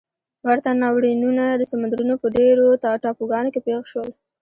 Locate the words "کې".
3.53-3.59